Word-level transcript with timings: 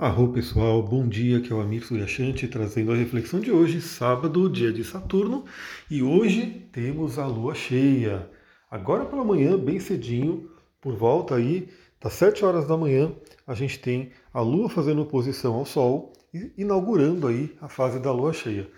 Arro 0.00 0.32
pessoal, 0.32 0.80
bom 0.80 1.08
dia, 1.08 1.40
que 1.40 1.52
é 1.52 1.56
o 1.56 1.60
Amir 1.60 1.84
Suryashanti 1.84 2.46
trazendo 2.46 2.92
a 2.92 2.94
reflexão 2.94 3.40
de 3.40 3.50
hoje, 3.50 3.80
sábado, 3.80 4.48
dia 4.48 4.72
de 4.72 4.84
Saturno, 4.84 5.44
e 5.90 6.04
hoje 6.04 6.68
temos 6.70 7.18
a 7.18 7.26
lua 7.26 7.52
cheia. 7.52 8.30
Agora 8.70 9.04
pela 9.04 9.24
manhã, 9.24 9.58
bem 9.58 9.80
cedinho, 9.80 10.48
por 10.80 10.94
volta 10.94 11.34
aí 11.34 11.68
das 12.00 12.12
7 12.12 12.44
horas 12.44 12.64
da 12.64 12.76
manhã, 12.76 13.12
a 13.44 13.54
gente 13.54 13.80
tem 13.80 14.12
a 14.32 14.40
lua 14.40 14.68
fazendo 14.68 15.02
oposição 15.02 15.54
ao 15.54 15.66
sol 15.66 16.12
e 16.32 16.52
inaugurando 16.56 17.26
aí 17.26 17.52
a 17.60 17.68
fase 17.68 17.98
da 17.98 18.12
lua 18.12 18.32
cheia. 18.32 18.70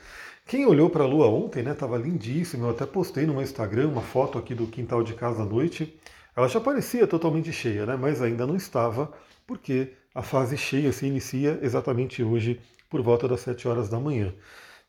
Quem 0.46 0.64
olhou 0.64 0.88
para 0.88 1.04
a 1.04 1.06
lua 1.06 1.26
ontem, 1.26 1.62
né, 1.62 1.72
estava 1.72 1.98
lindíssimo, 1.98 2.64
eu 2.64 2.70
até 2.70 2.86
postei 2.86 3.26
no 3.26 3.34
meu 3.34 3.42
Instagram 3.42 3.88
uma 3.88 4.00
foto 4.00 4.38
aqui 4.38 4.54
do 4.54 4.66
quintal 4.66 5.02
de 5.02 5.12
casa 5.12 5.42
à 5.42 5.44
noite. 5.44 6.00
Ela 6.34 6.48
já 6.48 6.62
parecia 6.62 7.06
totalmente 7.06 7.52
cheia, 7.52 7.84
né, 7.84 7.94
mas 7.94 8.22
ainda 8.22 8.46
não 8.46 8.56
estava, 8.56 9.12
porque 9.46 9.99
a 10.14 10.22
fase 10.22 10.56
cheia 10.56 10.92
se 10.92 11.06
inicia 11.06 11.58
exatamente 11.62 12.22
hoje, 12.22 12.60
por 12.88 13.00
volta 13.00 13.28
das 13.28 13.40
7 13.40 13.68
horas 13.68 13.88
da 13.88 14.00
manhã. 14.00 14.34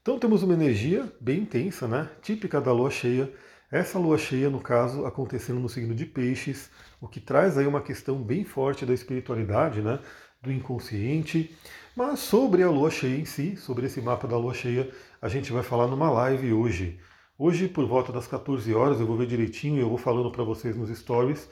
Então 0.02 0.17
temos 0.17 0.41
uma 0.41 0.55
energia 0.55 1.12
bem 1.21 1.41
intensa, 1.41 1.88
né? 1.88 2.09
típica 2.23 2.59
da 2.59 2.71
lua 2.73 2.89
cheia. 2.89 3.31
Essa 3.71 3.99
lua 3.99 4.17
cheia, 4.17 4.49
no 4.49 4.59
caso, 4.59 5.05
acontecendo 5.05 5.59
no 5.59 5.70
signo 5.70 5.93
de 5.93 6.05
Peixes, 6.07 6.71
o 6.99 7.07
que 7.07 7.20
traz 7.20 7.57
aí 7.57 7.67
uma 7.67 7.81
questão 7.81 8.21
bem 8.21 8.43
forte 8.43 8.84
da 8.84 8.93
espiritualidade, 8.93 9.81
né? 9.81 9.99
do 10.41 10.52
inconsciente. 10.52 11.55
Mas 11.95 12.20
sobre 12.20 12.63
a 12.63 12.70
lua 12.71 12.90
cheia 12.90 13.20
em 13.20 13.26
si, 13.26 13.55
sobre 13.55 13.85
esse 13.85 14.01
mapa 14.01 14.27
da 14.27 14.38
lua 14.38 14.55
cheia, 14.55 14.90
a 15.21 15.27
gente 15.27 15.51
vai 15.51 15.62
falar 15.62 15.88
numa 15.88 16.09
live 16.09 16.51
hoje. 16.51 16.99
Hoje, 17.38 17.67
por 17.67 17.85
volta 17.85 18.12
das 18.12 18.26
14 18.26 18.73
horas, 18.73 18.99
eu 18.99 19.05
vou 19.05 19.17
ver 19.17 19.27
direitinho 19.27 19.77
e 19.77 19.81
eu 19.81 19.90
vou 19.90 19.98
falando 19.99 20.31
para 20.31 20.43
vocês 20.43 20.76
nos 20.76 20.90
stories. 20.98 21.48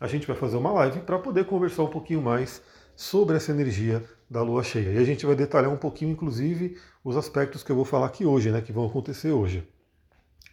A 0.00 0.06
gente 0.06 0.26
vai 0.26 0.36
fazer 0.36 0.56
uma 0.56 0.72
live 0.72 1.00
para 1.00 1.18
poder 1.18 1.44
conversar 1.44 1.82
um 1.82 1.88
pouquinho 1.88 2.22
mais 2.22 2.62
sobre 2.96 3.36
essa 3.36 3.52
energia 3.52 4.02
da 4.28 4.42
lua 4.42 4.62
cheia. 4.62 4.92
E 4.92 4.98
a 4.98 5.04
gente 5.04 5.26
vai 5.26 5.34
detalhar 5.34 5.70
um 5.70 5.76
pouquinho, 5.76 6.12
inclusive, 6.12 6.76
os 7.04 7.16
aspectos 7.16 7.62
que 7.62 7.72
eu 7.72 7.76
vou 7.76 7.84
falar 7.84 8.06
aqui 8.06 8.24
hoje, 8.24 8.50
né, 8.50 8.60
que 8.60 8.72
vão 8.72 8.86
acontecer 8.86 9.32
hoje. 9.32 9.66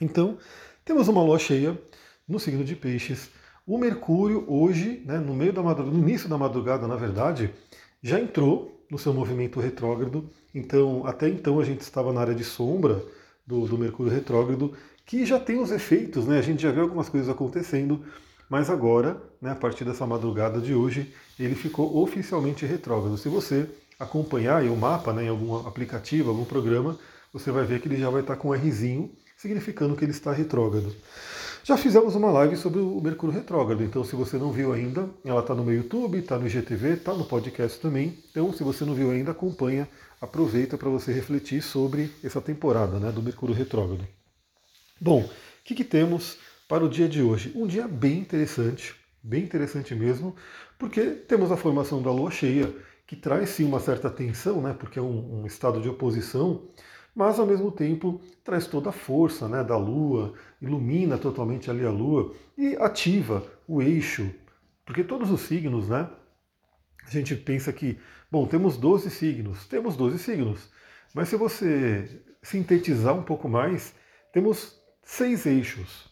Então, 0.02 0.38
temos 0.84 1.08
uma 1.08 1.22
lua 1.22 1.38
cheia 1.38 1.80
no 2.28 2.40
signo 2.40 2.64
de 2.64 2.76
Peixes. 2.76 3.30
O 3.66 3.78
Mercúrio 3.78 4.46
hoje, 4.48 5.04
né, 5.06 5.20
no 5.20 5.34
meio 5.34 5.54
da 5.54 5.62
no 5.62 6.00
início 6.00 6.30
da 6.30 6.38
madrugada, 6.38 6.88
na 6.88 6.96
verdade, 6.96 7.54
já 8.02 8.20
entrou 8.20 8.86
no 8.90 8.98
seu 8.98 9.14
movimento 9.14 9.60
retrógrado. 9.60 10.30
Então, 10.54 11.06
até 11.06 11.28
então 11.28 11.60
a 11.60 11.64
gente 11.64 11.82
estava 11.82 12.12
na 12.14 12.22
área 12.22 12.36
de 12.36 12.44
sombra 12.44 13.04
do, 13.46 13.66
do 13.68 13.78
Mercúrio 13.78 14.12
retrógrado, 14.12 14.74
que 15.06 15.26
já 15.26 15.40
tem 15.40 15.60
os 15.60 15.72
efeitos, 15.72 16.26
né? 16.26 16.38
A 16.38 16.42
gente 16.42 16.62
já 16.62 16.72
vê 16.72 16.82
algumas 16.82 17.10
coisas 17.10 17.30
acontecendo, 17.30 18.04
mas 18.50 18.70
agora, 18.70 19.22
né, 19.42 19.52
a 19.52 19.56
partir 19.56 19.84
dessa 19.84 20.06
madrugada 20.06 20.60
de 20.60 20.74
hoje, 20.74 21.14
ele 21.40 21.56
ficou 21.56 21.98
oficialmente 21.98 22.66
retrógrado. 22.66 23.18
Se 23.18 23.28
você 23.28 23.70
acompanhar 24.00 24.64
o 24.64 24.76
mapa 24.76 25.12
né, 25.12 25.26
em 25.26 25.30
algum 25.30 25.68
aplicativo, 25.68 26.30
algum 26.30 26.46
programa, 26.46 26.98
você 27.34 27.52
vai 27.52 27.66
ver 27.66 27.82
que 27.82 27.88
ele 27.88 27.98
já 27.98 28.10
vai 28.10 28.22
estar 28.22 28.36
com 28.36 28.50
um 28.50 28.56
Rzinho, 28.56 29.12
significando 29.36 29.96
que 29.96 30.06
ele 30.06 30.12
está 30.12 30.32
retrógrado. 30.32 30.96
Já 31.64 31.76
fizemos 31.76 32.16
uma 32.16 32.32
live 32.32 32.56
sobre 32.56 32.80
o 32.80 33.02
Mercúrio 33.02 33.36
retrógrado, 33.36 33.84
então 33.84 34.02
se 34.02 34.16
você 34.16 34.38
não 34.38 34.54
viu 34.54 34.72
ainda, 34.72 35.10
ela 35.26 35.42
está 35.42 35.54
no 35.54 35.66
meu 35.66 35.76
YouTube, 35.76 36.18
está 36.18 36.40
no 36.40 36.48
IGTV, 36.48 36.94
está 36.94 37.14
no 37.14 37.26
podcast 37.26 37.78
também. 37.82 38.18
Então, 38.32 38.54
se 38.54 38.64
você 38.64 38.86
não 38.86 38.94
viu 38.94 39.12
ainda, 39.12 39.32
acompanha, 39.32 39.86
aproveita 40.22 40.78
para 40.78 40.90
você 40.90 41.12
refletir 41.12 41.62
sobre 41.62 42.10
essa 42.24 42.40
temporada 42.40 43.00
né, 43.00 43.12
do 43.12 43.22
Mercúrio 43.22 43.54
retrógrado. 43.54 44.08
Bom, 45.00 45.24
o 45.24 45.30
que, 45.66 45.76
que 45.76 45.84
temos 45.84 46.38
para 46.68 46.84
o 46.84 46.90
dia 46.90 47.08
de 47.08 47.22
hoje. 47.22 47.52
Um 47.56 47.66
dia 47.66 47.88
bem 47.88 48.20
interessante, 48.20 48.96
bem 49.24 49.44
interessante 49.44 49.96
mesmo, 49.96 50.36
porque 50.78 51.02
temos 51.12 51.52
a 51.52 51.58
formação 51.58 52.02
da 52.02 52.12
lua 52.12 52.30
cheia, 52.30 52.74
que 53.06 53.16
traz 53.16 53.50
sim 53.50 53.64
uma 53.64 53.80
certa 53.80 54.10
tensão, 54.10 54.62
né, 54.62 54.76
porque 54.78 55.00
é 55.00 55.02
um, 55.02 55.42
um 55.42 55.46
estado 55.46 55.80
de 55.80 55.88
oposição, 55.88 56.68
mas 57.16 57.40
ao 57.40 57.48
mesmo 57.48 57.72
tempo 57.72 58.22
traz 58.44 58.68
toda 58.68 58.90
a 58.90 58.94
força 58.94 59.48
né, 59.48 59.64
da 59.64 59.78
lua, 59.78 60.34
ilumina 60.62 61.18
totalmente 61.18 61.72
ali 61.72 61.86
a 61.86 61.90
lua 61.90 62.36
e 62.58 62.76
ativa 62.76 63.44
o 63.68 63.82
eixo, 63.82 64.30
porque 64.86 65.04
todos 65.04 65.32
os 65.32 65.42
signos, 65.42 65.88
né, 65.88 66.10
a 67.06 67.10
gente 67.10 67.34
pensa 67.36 67.72
que, 67.72 67.98
bom, 68.30 68.46
temos 68.46 68.76
12 68.76 69.10
signos, 69.10 69.66
temos 69.68 69.96
12 69.96 70.20
signos, 70.20 70.70
mas 71.14 71.30
se 71.30 71.38
você 71.38 72.22
sintetizar 72.44 73.16
um 73.16 73.24
pouco 73.24 73.48
mais, 73.48 73.96
temos 74.34 74.78
seis 75.02 75.46
eixos, 75.46 76.12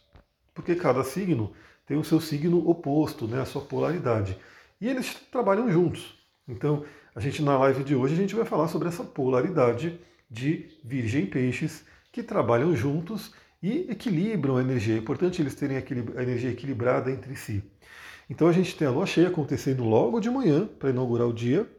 porque 0.56 0.74
cada 0.74 1.04
signo 1.04 1.52
tem 1.86 1.98
o 1.98 2.02
seu 2.02 2.18
signo 2.18 2.68
oposto, 2.68 3.28
né, 3.28 3.42
a 3.42 3.44
sua 3.44 3.60
polaridade. 3.60 4.36
E 4.80 4.88
eles 4.88 5.14
trabalham 5.30 5.70
juntos. 5.70 6.18
Então, 6.48 6.84
a 7.14 7.20
gente 7.20 7.42
na 7.42 7.56
live 7.58 7.84
de 7.84 7.94
hoje 7.94 8.14
a 8.14 8.16
gente 8.16 8.34
vai 8.34 8.46
falar 8.46 8.66
sobre 8.68 8.88
essa 8.88 9.04
polaridade 9.04 10.00
de 10.28 10.68
Virgem 10.82 11.24
e 11.24 11.26
Peixes 11.26 11.84
que 12.10 12.22
trabalham 12.22 12.74
juntos 12.74 13.34
e 13.62 13.86
equilibram 13.90 14.56
a 14.56 14.62
energia. 14.62 14.94
É 14.94 14.98
importante 14.98 15.42
eles 15.42 15.54
terem 15.54 15.76
a 15.76 16.22
energia 16.22 16.50
equilibrada 16.50 17.10
entre 17.10 17.36
si. 17.36 17.62
Então 18.28 18.48
a 18.48 18.52
gente 18.52 18.74
tem 18.76 18.88
a 18.88 18.90
lua 18.90 19.06
cheia 19.06 19.28
acontecendo 19.28 19.84
logo 19.84 20.20
de 20.20 20.30
manhã 20.30 20.66
para 20.66 20.90
inaugurar 20.90 21.28
o 21.28 21.34
dia 21.34 21.70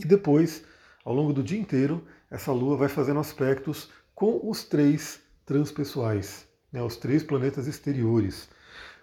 e 0.00 0.06
depois, 0.06 0.64
ao 1.04 1.14
longo 1.14 1.32
do 1.32 1.42
dia 1.42 1.60
inteiro, 1.60 2.04
essa 2.30 2.52
lua 2.52 2.76
vai 2.76 2.88
fazendo 2.88 3.20
aspectos 3.20 3.90
com 4.14 4.40
os 4.42 4.64
três 4.64 5.20
transpessoais 5.44 6.51
né, 6.72 6.82
os 6.82 6.96
três 6.96 7.22
planetas 7.22 7.66
exteriores. 7.66 8.48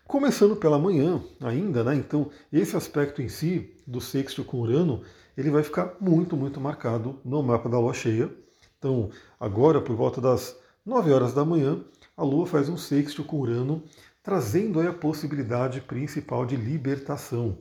Começando 0.07 0.55
pela 0.55 0.79
manhã 0.79 1.23
ainda, 1.39 1.83
né? 1.83 1.95
Então, 1.95 2.31
esse 2.51 2.75
aspecto 2.75 3.21
em 3.21 3.29
si 3.29 3.75
do 3.85 4.01
sexto 4.01 4.43
com 4.43 4.61
Urano, 4.61 5.03
ele 5.37 5.51
vai 5.51 5.61
ficar 5.61 5.95
muito, 6.01 6.35
muito 6.35 6.59
marcado 6.59 7.19
no 7.23 7.43
mapa 7.43 7.69
da 7.69 7.79
Lua 7.79 7.93
cheia. 7.93 8.29
Então, 8.77 9.11
agora, 9.39 9.79
por 9.79 9.95
volta 9.95 10.19
das 10.19 10.57
9 10.83 11.11
horas 11.11 11.33
da 11.33 11.45
manhã, 11.45 11.83
a 12.17 12.23
Lua 12.23 12.47
faz 12.47 12.69
um 12.69 12.77
sexto 12.77 13.23
com 13.23 13.39
Urano, 13.39 13.83
trazendo 14.23 14.79
aí 14.79 14.87
a 14.87 14.93
possibilidade 14.93 15.79
principal 15.81 16.45
de 16.45 16.55
libertação. 16.55 17.59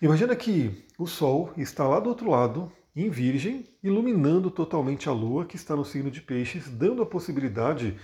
Imagina 0.00 0.34
que 0.34 0.84
o 0.98 1.06
Sol 1.06 1.52
está 1.56 1.86
lá 1.86 2.00
do 2.00 2.08
outro 2.08 2.30
lado, 2.30 2.72
em 2.96 3.10
Virgem, 3.10 3.64
iluminando 3.82 4.50
totalmente 4.50 5.08
a 5.08 5.12
Lua, 5.12 5.44
que 5.44 5.56
está 5.56 5.74
no 5.74 5.84
signo 5.84 6.10
de 6.10 6.20
Peixes, 6.20 6.68
dando 6.68 7.02
a 7.02 7.06
possibilidade 7.06 7.98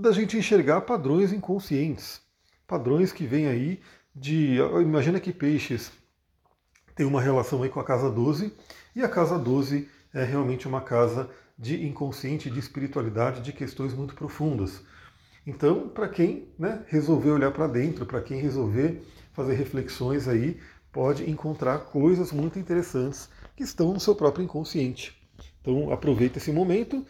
da 0.00 0.12
gente 0.12 0.36
enxergar 0.36 0.80
padrões 0.82 1.32
inconscientes, 1.32 2.20
padrões 2.66 3.12
que 3.12 3.26
vêm 3.26 3.46
aí 3.46 3.80
de. 4.14 4.56
Imagina 4.82 5.20
que 5.20 5.32
peixes 5.32 5.92
tem 6.94 7.06
uma 7.06 7.20
relação 7.20 7.62
aí 7.62 7.68
com 7.68 7.80
a 7.80 7.84
casa 7.84 8.10
12, 8.10 8.52
e 8.96 9.02
a 9.02 9.08
casa 9.08 9.38
12 9.38 9.88
é 10.12 10.24
realmente 10.24 10.66
uma 10.66 10.80
casa 10.80 11.30
de 11.58 11.86
inconsciente, 11.86 12.50
de 12.50 12.58
espiritualidade, 12.58 13.42
de 13.42 13.52
questões 13.52 13.92
muito 13.92 14.14
profundas. 14.14 14.82
Então, 15.46 15.88
para 15.88 16.08
quem 16.08 16.48
né, 16.58 16.82
resolver 16.88 17.30
olhar 17.30 17.50
para 17.52 17.66
dentro, 17.66 18.06
para 18.06 18.20
quem 18.20 18.40
resolver 18.40 19.02
fazer 19.32 19.54
reflexões 19.54 20.26
aí, 20.26 20.58
pode 20.92 21.30
encontrar 21.30 21.78
coisas 21.78 22.32
muito 22.32 22.58
interessantes 22.58 23.28
que 23.56 23.62
estão 23.62 23.92
no 23.92 24.00
seu 24.00 24.14
próprio 24.14 24.44
inconsciente. 24.44 25.16
Então, 25.60 25.92
aproveita 25.92 26.38
esse 26.38 26.50
momento 26.52 27.06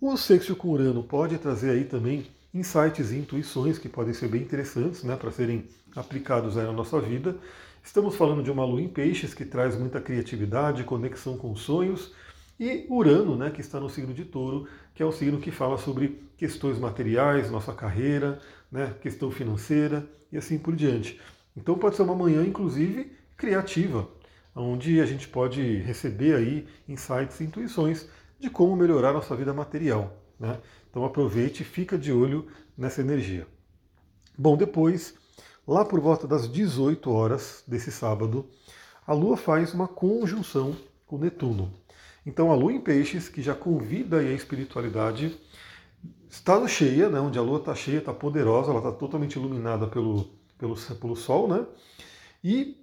o 0.00 0.16
sexto 0.16 0.54
com 0.54 0.68
Urano 0.68 1.02
pode 1.02 1.38
trazer 1.38 1.70
aí 1.70 1.84
também 1.84 2.26
insights 2.52 3.12
e 3.12 3.16
intuições 3.16 3.78
que 3.78 3.88
podem 3.88 4.12
ser 4.12 4.28
bem 4.28 4.42
interessantes 4.42 5.02
né, 5.02 5.16
para 5.16 5.30
serem 5.30 5.64
aplicados 5.94 6.58
aí 6.58 6.66
na 6.66 6.72
nossa 6.72 7.00
vida. 7.00 7.36
Estamos 7.82 8.16
falando 8.16 8.42
de 8.42 8.50
uma 8.50 8.64
lua 8.64 8.80
em 8.80 8.88
peixes 8.88 9.32
que 9.32 9.44
traz 9.44 9.76
muita 9.76 10.00
criatividade, 10.00 10.84
conexão 10.84 11.36
com 11.36 11.54
sonhos, 11.56 12.12
e 12.58 12.86
Urano, 12.88 13.36
né, 13.36 13.50
que 13.50 13.60
está 13.60 13.78
no 13.78 13.88
signo 13.88 14.14
de 14.14 14.24
touro, 14.24 14.66
que 14.94 15.02
é 15.02 15.06
o 15.06 15.12
signo 15.12 15.38
que 15.38 15.50
fala 15.50 15.76
sobre 15.76 16.22
questões 16.36 16.78
materiais, 16.78 17.50
nossa 17.50 17.72
carreira, 17.72 18.40
né, 18.72 18.94
questão 19.00 19.30
financeira 19.30 20.06
e 20.32 20.36
assim 20.36 20.58
por 20.58 20.74
diante. 20.74 21.20
Então 21.56 21.76
pode 21.78 21.96
ser 21.96 22.02
uma 22.02 22.14
manhã, 22.14 22.44
inclusive, 22.44 23.12
criativa, 23.36 24.08
onde 24.54 25.00
a 25.00 25.06
gente 25.06 25.28
pode 25.28 25.76
receber 25.78 26.34
aí 26.34 26.66
insights 26.88 27.40
e 27.40 27.44
intuições 27.44 28.08
de 28.38 28.50
como 28.50 28.76
melhorar 28.76 29.12
nossa 29.12 29.34
vida 29.34 29.52
material. 29.52 30.16
Né? 30.38 30.58
Então 30.90 31.04
aproveite 31.04 31.62
e 31.62 31.66
fica 31.66 31.98
de 31.98 32.12
olho 32.12 32.46
nessa 32.76 33.00
energia. 33.00 33.46
Bom, 34.36 34.56
depois, 34.56 35.14
lá 35.66 35.84
por 35.84 36.00
volta 36.00 36.26
das 36.26 36.50
18 36.50 37.10
horas 37.10 37.64
desse 37.66 37.90
sábado, 37.90 38.46
a 39.06 39.12
Lua 39.12 39.36
faz 39.36 39.72
uma 39.72 39.88
conjunção 39.88 40.76
com 41.06 41.18
Netuno. 41.18 41.72
Então 42.24 42.50
a 42.50 42.54
Lua 42.54 42.72
em 42.72 42.80
Peixes, 42.80 43.28
que 43.28 43.40
já 43.40 43.54
convida 43.54 44.18
a 44.18 44.32
espiritualidade, 44.32 45.38
está 46.28 46.58
no 46.58 46.68
cheia, 46.68 47.08
né, 47.08 47.20
onde 47.20 47.38
a 47.38 47.42
Lua 47.42 47.58
está 47.58 47.74
cheia, 47.74 47.98
está 47.98 48.12
poderosa, 48.12 48.70
ela 48.70 48.80
está 48.80 48.92
totalmente 48.92 49.36
iluminada 49.36 49.86
pelo, 49.86 50.28
pelo, 50.58 50.76
pelo 50.76 51.16
Sol, 51.16 51.48
né? 51.48 51.64
E 52.42 52.76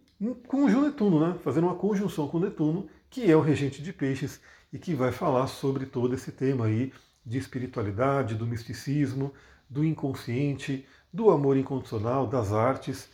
com 0.47 0.63
o 0.63 0.81
Netuno, 0.81 1.19
né? 1.19 1.37
Fazendo 1.43 1.67
uma 1.67 1.75
conjunção 1.75 2.27
com 2.27 2.39
Netuno, 2.39 2.87
que 3.09 3.29
é 3.29 3.35
o 3.35 3.41
regente 3.41 3.81
de 3.81 3.91
peixes 3.91 4.39
e 4.73 4.79
que 4.79 4.95
vai 4.95 5.11
falar 5.11 5.45
sobre 5.45 5.85
todo 5.85 6.15
esse 6.15 6.31
tema 6.31 6.65
aí 6.65 6.91
de 7.23 7.37
espiritualidade, 7.37 8.33
do 8.33 8.47
misticismo, 8.47 9.31
do 9.69 9.85
inconsciente, 9.85 10.85
do 11.13 11.29
amor 11.29 11.55
incondicional, 11.55 12.25
das 12.25 12.51
artes. 12.51 13.07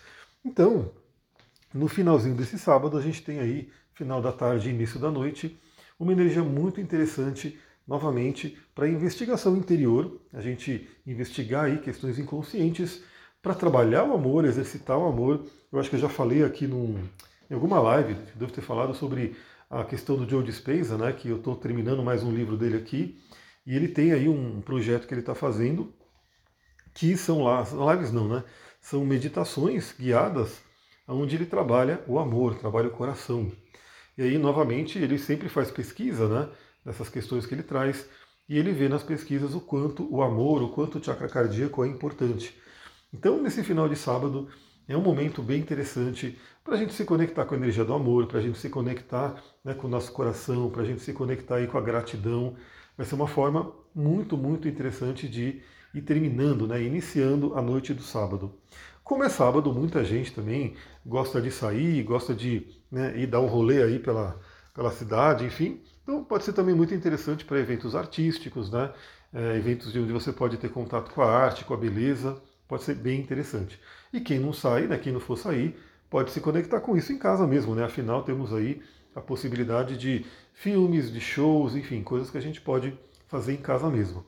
Então, 0.43 0.91
no 1.73 1.89
finalzinho 1.89 2.35
desse 2.35 2.57
sábado, 2.57 2.97
a 2.97 3.01
gente 3.01 3.21
tem 3.21 3.39
aí, 3.39 3.69
final 3.93 4.21
da 4.21 4.31
tarde 4.31 4.69
e 4.69 4.73
início 4.73 4.97
da 4.99 5.11
noite, 5.11 5.59
uma 5.99 6.13
energia 6.13 6.41
muito 6.41 6.79
interessante, 6.79 7.59
novamente, 7.85 8.57
para 8.73 8.87
investigação 8.87 9.57
interior, 9.57 10.21
a 10.33 10.41
gente 10.41 10.87
investigar 11.05 11.65
aí 11.65 11.79
questões 11.79 12.17
inconscientes, 12.17 13.03
para 13.41 13.53
trabalhar 13.53 14.03
o 14.05 14.13
amor, 14.13 14.45
exercitar 14.45 14.97
o 14.97 15.07
amor. 15.07 15.45
Eu 15.71 15.79
acho 15.79 15.89
que 15.89 15.95
eu 15.95 15.99
já 15.99 16.09
falei 16.09 16.43
aqui 16.43 16.67
num, 16.67 17.01
em 17.49 17.53
alguma 17.53 17.79
live, 17.79 18.15
devo 18.35 18.51
ter 18.51 18.61
falado 18.61 18.93
sobre 18.93 19.35
a 19.69 19.83
questão 19.83 20.17
do 20.17 20.27
Joe 20.27 20.43
Dispenza, 20.43 20.97
né, 20.97 21.13
que 21.13 21.29
eu 21.29 21.37
estou 21.37 21.55
terminando 21.55 22.03
mais 22.03 22.23
um 22.23 22.33
livro 22.33 22.57
dele 22.57 22.77
aqui, 22.77 23.19
e 23.65 23.75
ele 23.75 23.87
tem 23.87 24.11
aí 24.11 24.27
um 24.27 24.61
projeto 24.61 25.07
que 25.07 25.13
ele 25.13 25.21
está 25.21 25.35
fazendo, 25.35 25.93
que 26.95 27.15
são 27.15 27.45
lives 27.91 28.11
não, 28.11 28.27
né? 28.27 28.43
São 28.81 29.05
meditações 29.05 29.93
guiadas 29.97 30.59
onde 31.07 31.35
ele 31.35 31.45
trabalha 31.45 32.03
o 32.07 32.17
amor, 32.17 32.55
trabalha 32.55 32.87
o 32.87 32.91
coração. 32.91 33.51
E 34.17 34.23
aí, 34.23 34.37
novamente, 34.37 34.97
ele 34.97 35.17
sempre 35.17 35.47
faz 35.49 35.69
pesquisa 35.69 36.27
né, 36.27 36.49
dessas 36.83 37.09
questões 37.09 37.45
que 37.45 37.53
ele 37.53 37.63
traz, 37.63 38.09
e 38.47 38.57
ele 38.57 38.71
vê 38.71 38.89
nas 38.89 39.03
pesquisas 39.03 39.53
o 39.53 39.61
quanto 39.61 40.11
o 40.11 40.23
amor, 40.23 40.63
o 40.63 40.69
quanto 40.69 40.97
o 40.97 41.03
chakra 41.03 41.29
cardíaco 41.29 41.83
é 41.85 41.87
importante. 41.87 42.59
Então, 43.13 43.41
nesse 43.41 43.63
final 43.63 43.87
de 43.87 43.95
sábado, 43.95 44.49
é 44.89 44.97
um 44.97 45.01
momento 45.01 45.43
bem 45.43 45.61
interessante 45.61 46.37
para 46.63 46.73
a 46.73 46.77
gente 46.77 46.93
se 46.93 47.05
conectar 47.05 47.45
com 47.45 47.53
a 47.53 47.57
energia 47.57 47.85
do 47.85 47.93
amor, 47.93 48.25
para 48.25 48.39
a 48.39 48.41
gente 48.41 48.57
se 48.57 48.69
conectar 48.69 49.41
né, 49.63 49.73
com 49.73 49.87
o 49.87 49.89
nosso 49.89 50.11
coração, 50.11 50.69
para 50.69 50.81
a 50.81 50.85
gente 50.85 51.01
se 51.01 51.13
conectar 51.13 51.57
aí 51.57 51.67
com 51.67 51.77
a 51.77 51.81
gratidão. 51.81 52.55
Vai 52.97 53.05
ser 53.05 53.15
uma 53.15 53.27
forma 53.27 53.71
muito, 53.93 54.35
muito 54.35 54.67
interessante 54.67 55.29
de 55.29 55.61
ir 55.93 56.01
terminando, 56.01 56.67
né, 56.67 56.81
iniciando 56.81 57.53
a 57.55 57.61
noite 57.61 57.93
do 57.93 58.01
sábado. 58.01 58.53
Como 59.03 59.23
é 59.23 59.29
sábado, 59.29 59.71
muita 59.71 60.03
gente 60.03 60.33
também 60.33 60.75
gosta 61.05 61.39
de 61.39 61.51
sair, 61.51 62.01
gosta 62.03 62.33
de 62.33 62.67
né, 62.91 63.15
ir 63.15 63.27
dar 63.27 63.41
um 63.41 63.47
rolê 63.47 63.83
aí 63.83 63.99
pela, 63.99 64.39
pela 64.73 64.91
cidade, 64.91 65.45
enfim. 65.45 65.81
Então 66.01 66.23
pode 66.23 66.43
ser 66.43 66.53
também 66.53 66.73
muito 66.73 66.95
interessante 66.95 67.45
para 67.45 67.59
eventos 67.59 67.95
artísticos, 67.95 68.71
né? 68.71 68.91
É, 69.31 69.57
eventos 69.57 69.95
onde 69.95 70.11
você 70.11 70.33
pode 70.33 70.57
ter 70.57 70.69
contato 70.69 71.13
com 71.13 71.21
a 71.21 71.31
arte, 71.31 71.63
com 71.63 71.75
a 71.75 71.77
beleza, 71.77 72.41
pode 72.69 72.83
ser 72.83 72.95
bem 72.95 73.19
interessante. 73.19 73.77
E 74.13 74.21
quem 74.21 74.39
não 74.39 74.53
sai, 74.53 74.87
né, 74.87 74.97
quem 74.97 75.11
não 75.11 75.19
for 75.19 75.35
sair, 75.35 75.75
pode 76.09 76.31
se 76.31 76.39
conectar 76.39 76.79
com 76.79 76.95
isso 76.95 77.11
em 77.11 77.17
casa 77.17 77.45
mesmo, 77.45 77.75
né? 77.75 77.83
Afinal, 77.83 78.23
temos 78.23 78.53
aí 78.53 78.81
a 79.13 79.19
possibilidade 79.19 79.97
de 79.97 80.25
filmes, 80.53 81.11
de 81.11 81.19
shows, 81.19 81.75
enfim, 81.75 82.01
coisas 82.03 82.29
que 82.29 82.37
a 82.37 82.41
gente 82.41 82.61
pode 82.61 82.97
fazer 83.27 83.53
em 83.53 83.57
casa 83.57 83.89
mesmo. 83.89 84.23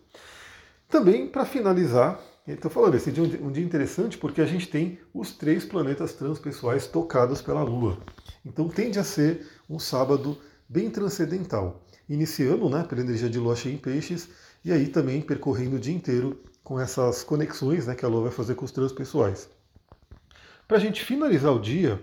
Também, 0.89 1.27
para 1.27 1.45
finalizar, 1.45 2.19
Estou 2.47 2.71
falando, 2.71 2.95
esse 2.95 3.11
dia 3.11 3.23
é 3.23 3.43
um 3.43 3.51
dia 3.51 3.63
interessante 3.63 4.17
porque 4.17 4.41
a 4.41 4.45
gente 4.47 4.67
tem 4.67 4.97
os 5.13 5.31
três 5.31 5.63
planetas 5.63 6.13
transpessoais 6.13 6.87
tocados 6.87 7.39
pela 7.39 7.61
Lua. 7.61 7.99
Então 8.43 8.67
tende 8.67 8.97
a 8.97 9.03
ser 9.03 9.45
um 9.69 9.77
sábado 9.77 10.35
bem 10.67 10.89
transcendental, 10.89 11.85
iniciando 12.09 12.67
né, 12.67 12.83
pela 12.83 13.01
energia 13.01 13.29
de 13.29 13.37
Lua 13.37 13.55
cheia 13.55 13.75
em 13.75 13.77
peixes 13.77 14.27
e 14.65 14.71
aí 14.71 14.87
também 14.87 15.21
percorrendo 15.21 15.75
o 15.75 15.79
dia 15.79 15.93
inteiro 15.93 16.41
com 16.63 16.79
essas 16.79 17.23
conexões 17.23 17.87
né, 17.87 17.95
que 17.95 18.05
a 18.05 18.07
Lua 18.07 18.23
vai 18.23 18.31
fazer 18.31 18.55
com 18.55 18.65
os 18.65 18.71
transpessoais. 18.71 19.49
Para 20.67 20.77
a 20.77 20.79
gente 20.79 21.03
finalizar 21.03 21.53
o 21.53 21.59
dia 21.59 22.01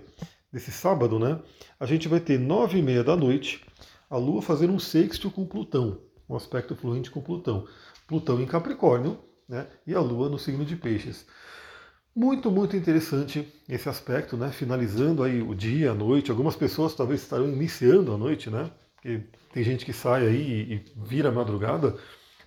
desse 0.53 0.71
sábado, 0.71 1.19
né, 1.19 1.41
a 1.79 1.87
gente 1.87 2.09
vai 2.09 2.21
ter 2.21 2.39
nove 2.39 2.79
e 2.79 2.83
meia 2.83 3.05
da 3.05 3.17
noite 3.17 3.65
a 4.11 4.17
Lua 4.17 4.41
fazendo 4.41 4.73
um 4.73 4.79
sexto 4.79 5.31
com 5.31 5.47
Plutão, 5.47 6.01
um 6.29 6.37
aspecto 6.37 6.75
fluente 6.75 7.11
com 7.11 7.21
Plutão. 7.21 7.67
Plutão 8.07 8.41
em 8.41 8.47
Capricórnio 8.47 9.19
né, 9.49 9.67
e 9.87 9.95
a 9.95 10.01
Lua 10.01 10.29
no 10.29 10.39
signo 10.39 10.65
de 10.65 10.77
Peixes. 10.77 11.27
Muito, 12.15 12.51
muito 12.51 12.77
interessante 12.77 13.47
esse 13.69 13.89
aspecto, 13.89 14.37
né? 14.37 14.51
Finalizando 14.51 15.23
aí 15.23 15.41
o 15.41 15.55
dia, 15.55 15.93
a 15.93 15.95
noite. 15.95 16.33
Algumas 16.33 16.57
pessoas 16.57 16.93
talvez 16.93 17.23
estarão 17.23 17.49
iniciando 17.49 18.13
a 18.13 18.19
noite, 18.19 18.51
né? 18.51 18.69
Porque 18.97 19.21
tem 19.53 19.63
gente 19.63 19.85
que 19.85 19.93
sai 19.93 20.27
aí 20.27 20.73
e 20.73 20.85
vira 20.97 21.31
madrugada. 21.31 21.97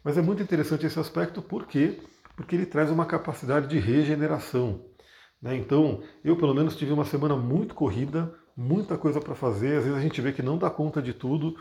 Mas 0.04 0.18
é 0.18 0.22
muito 0.22 0.42
interessante 0.42 0.86
esse 0.86 1.00
aspecto, 1.00 1.42
por 1.42 1.68
quê? 1.68 2.00
Porque 2.36 2.56
ele 2.56 2.66
traz 2.66 2.90
uma 2.90 3.06
capacidade 3.06 3.68
de 3.68 3.80
regeneração. 3.80 4.86
Né? 5.42 5.56
Então, 5.56 6.02
eu 6.24 6.36
pelo 6.36 6.54
menos 6.54 6.76
tive 6.76 6.92
uma 6.92 7.06
semana 7.06 7.36
muito 7.36 7.76
corrida, 7.76 8.34
muita 8.56 8.98
coisa 8.98 9.20
para 9.20 9.36
fazer. 9.36 9.78
Às 9.78 9.84
vezes 9.84 9.98
a 9.98 10.02
gente 10.02 10.22
vê 10.22 10.32
que 10.32 10.42
não 10.42 10.58
dá 10.58 10.70
conta 10.70 11.02
de 11.02 11.14
tudo. 11.14 11.56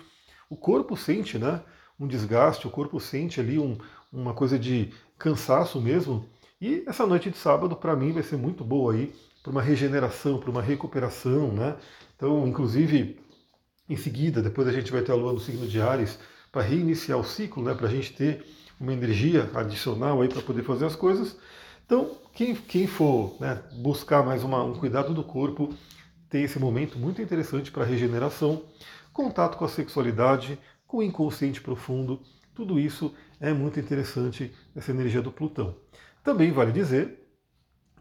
O 0.49 0.57
corpo 0.57 0.97
sente, 0.97 1.39
né? 1.39 1.63
Um 1.99 2.07
desgaste, 2.07 2.67
o 2.67 2.71
corpo 2.71 2.99
sente 2.99 3.41
ali 3.41 3.59
um, 3.59 3.77
uma 4.13 4.33
coisa 4.33 4.59
de 4.59 4.93
cansaço 5.19 5.81
mesmo. 5.81 6.25
E 6.61 6.83
essa 6.87 7.07
noite 7.07 7.31
de 7.31 7.37
sábado, 7.39 7.77
para 7.77 7.97
mim, 7.97 8.13
vai 8.13 8.23
ser 8.23 8.37
muito 8.37 8.65
boa 8.65 8.93
aí, 8.93 9.15
para 9.43 9.53
uma 9.53 9.63
regeneração, 9.63 10.39
para 10.39 10.51
uma 10.51 10.63
recuperação, 10.63 11.53
né? 11.53 11.77
Então, 12.17 12.47
inclusive, 12.47 13.19
em 13.89 13.97
seguida, 13.97 14.43
depois 14.43 14.69
a 14.69 14.73
gente 14.73 14.93
vai 14.93 15.03
ter 15.03 15.13
a 15.13 15.15
lua 15.15 15.33
no 15.33 15.41
signo 15.41 15.67
de 15.67 15.81
Ares, 15.81 16.19
para 16.51 16.63
reiniciar 16.63 17.19
o 17.19 17.25
ciclo, 17.25 17.63
né? 17.63 17.75
Para 17.75 17.89
a 17.89 17.91
gente 17.91 18.13
ter 18.13 18.45
uma 18.79 18.93
energia 18.93 19.51
adicional 19.55 20.23
aí 20.23 20.29
para 20.29 20.43
poder 20.43 20.63
fazer 20.63 20.87
as 20.87 20.97
coisas. 20.97 21.37
Então, 21.85 22.17
quem, 22.33 22.55
quem 22.55 22.87
for 22.87 23.37
né, 23.41 23.63
buscar 23.83 24.25
mais 24.25 24.43
uma, 24.45 24.63
um 24.63 24.75
cuidado 24.75 25.13
do 25.13 25.25
corpo, 25.25 25.75
tem 26.29 26.45
esse 26.45 26.59
momento 26.59 26.99
muito 26.99 27.21
interessante 27.21 27.71
para 27.71 27.85
regeneração, 27.85 28.63
contato 29.13 29.57
com 29.59 29.65
a 29.65 29.69
sexualidade, 29.69 30.59
com 30.87 30.99
o 30.99 31.03
inconsciente 31.03 31.61
profundo, 31.61 32.21
tudo 32.55 32.79
isso 32.79 33.15
é 33.41 33.53
muito 33.53 33.81
interessante 33.81 34.53
essa 34.75 34.91
energia 34.93 35.21
do 35.21 35.33
Plutão. 35.33 35.75
Também 36.23 36.53
vale 36.53 36.73
dizer 36.73 37.19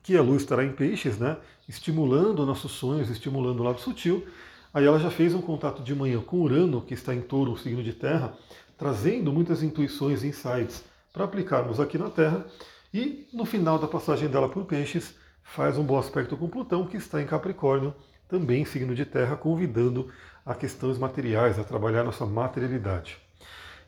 que 0.03 0.15
a 0.15 0.21
Lua 0.21 0.37
estará 0.37 0.63
em 0.63 0.71
peixes, 0.71 1.17
né, 1.17 1.37
estimulando 1.67 2.45
nossos 2.45 2.71
sonhos, 2.71 3.09
estimulando 3.09 3.59
o 3.59 3.63
lado 3.63 3.79
sutil. 3.79 4.27
Aí 4.73 4.85
ela 4.85 4.99
já 4.99 5.09
fez 5.09 5.33
um 5.33 5.41
contato 5.41 5.81
de 5.81 5.95
manhã 5.95 6.21
com 6.21 6.41
Urano, 6.41 6.81
que 6.81 6.93
está 6.93 7.13
em 7.13 7.21
touro, 7.21 7.53
o 7.53 7.57
signo 7.57 7.81
de 7.81 7.93
terra, 7.93 8.33
trazendo 8.77 9.33
muitas 9.33 9.63
intuições 9.63 10.23
e 10.23 10.27
insights 10.27 10.83
para 11.11 11.25
aplicarmos 11.25 11.79
aqui 11.79 11.97
na 11.97 12.09
Terra. 12.09 12.45
E 12.93 13.27
no 13.33 13.45
final 13.45 13.79
da 13.79 13.87
passagem 13.87 14.29
dela 14.29 14.47
por 14.47 14.65
peixes, 14.65 15.15
faz 15.43 15.77
um 15.77 15.83
bom 15.83 15.97
aspecto 15.97 16.37
com 16.37 16.47
Plutão, 16.47 16.85
que 16.85 16.97
está 16.97 17.21
em 17.21 17.25
Capricórnio, 17.25 17.93
também 18.27 18.63
signo 18.63 18.93
de 18.93 19.05
terra, 19.05 19.35
convidando 19.35 20.09
a 20.45 20.53
questões 20.53 20.97
materiais, 20.97 21.57
a 21.57 21.63
trabalhar 21.63 22.03
nossa 22.03 22.25
materialidade. 22.25 23.17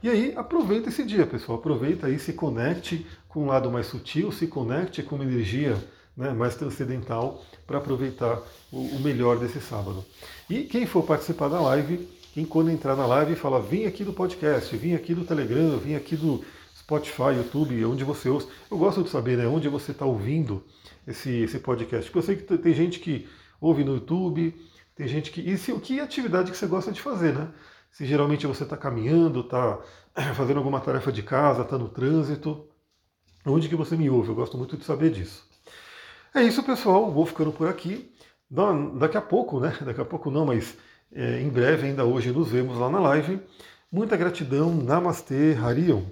E 0.04 0.10
aí 0.10 0.34
aproveita 0.36 0.90
esse 0.90 1.06
dia, 1.06 1.28
pessoal. 1.28 1.60
Aproveita 1.60 2.08
aí, 2.08 2.18
se 2.18 2.34
conecte 2.34 3.06
com 3.30 3.44
um 3.44 3.48
lado 3.48 3.70
mais 3.70 3.86
sutil, 3.86 4.32
se 4.32 4.48
conecte 4.48 5.04
com 5.04 5.16
uma 5.16 5.24
energia 5.24 5.78
né, 6.16 6.32
mais 6.32 6.56
transcendental 6.56 7.44
para 7.66 7.78
aproveitar 7.78 8.42
o, 8.72 9.00
melhor 9.00 9.38
desse 9.38 9.60
sábado. 9.62 10.04
E 10.50 10.64
quem 10.64 10.86
for 10.86 11.04
participar 11.04 11.48
da 11.48 11.60
live, 11.60 12.08
quem 12.34 12.46
quando 12.46 12.70
entrar 12.70 12.96
na 12.96 13.06
live 13.06 13.36
fala, 13.36 13.62
vim 13.62 13.86
aqui 13.86 14.04
do 14.04 14.14
podcast, 14.14 14.76
vim 14.76 14.94
aqui 14.94 15.14
do 15.14 15.24
Telegram, 15.24 15.78
vim 15.78 15.96
aqui 15.96 16.16
do 16.16 16.44
Spotify, 16.78 17.36
YouTube, 17.36 17.86
onde 17.86 18.04
você 18.04 18.30
ouça. 18.30 18.48
Eu 18.70 18.78
gosto 18.78 19.04
de 19.04 19.10
saber 19.10 19.38
né, 19.38 19.48
onde 19.48 19.68
você 19.70 19.92
está 19.92 20.06
ouvindo 20.06 20.64
esse, 21.08 21.30
esse 21.30 21.60
podcast. 21.60 22.06
Porque 22.06 22.18
eu 22.20 22.24
sei 22.24 22.36
que 22.36 22.58
tem 22.58 22.74
gente 22.74 23.00
que 23.00 23.28
ouve 23.60 23.84
no 23.84 23.96
YouTube, 23.96 24.54
tem 24.96 25.08
gente 25.08 25.32
que. 25.32 25.42
E 25.42 25.58
se, 25.58 25.74
que 25.80 26.00
atividade 26.00 26.52
que 26.52 26.58
você 26.58 26.68
gosta 26.68 26.92
de 26.92 27.02
fazer, 27.02 27.34
né? 27.34 27.50
se 27.92 28.06
geralmente 28.06 28.48
você 28.48 28.64
está 28.64 28.78
caminhando, 28.78 29.42
está 29.42 29.80
fazendo 30.36 30.58
alguma 30.58 30.80
tarefa 30.80 31.12
de 31.12 31.22
casa, 31.22 31.62
está 31.62 31.78
no 31.78 31.90
trânsito, 31.90 32.68
onde 33.46 33.68
que 33.68 33.76
você 33.76 33.96
me 33.96 34.10
ouve? 34.10 34.30
Eu 34.30 34.36
gosto 34.36 34.58
muito 34.58 34.78
de 34.78 34.86
saber 34.86 35.12
disso. 35.12 35.51
É 36.34 36.42
isso, 36.44 36.64
pessoal. 36.64 37.12
Vou 37.12 37.26
ficando 37.26 37.52
por 37.52 37.68
aqui. 37.68 38.10
Daqui 38.98 39.18
a 39.18 39.22
pouco, 39.22 39.60
né? 39.60 39.78
Daqui 39.84 40.02
a 40.02 40.06
pouco 40.06 40.32
não, 40.32 40.46
mas 40.46 40.78
é, 41.12 41.42
em 41.42 41.50
breve, 41.50 41.88
ainda 41.88 42.06
hoje, 42.06 42.32
nos 42.32 42.50
vemos 42.50 42.78
lá 42.78 42.90
na 42.90 43.00
live. 43.00 43.40
Muita 43.92 44.16
gratidão. 44.16 44.74
Namastê, 44.74 45.54
Harion. 45.62 46.04